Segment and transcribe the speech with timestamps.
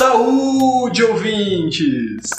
[0.00, 2.30] Saúde, ouvintes!